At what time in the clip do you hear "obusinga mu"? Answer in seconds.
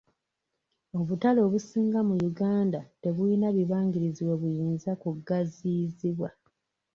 1.47-2.15